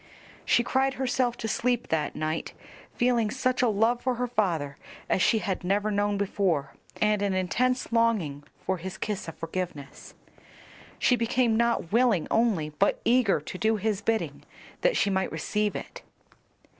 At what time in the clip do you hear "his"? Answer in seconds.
8.77-8.97, 13.75-14.01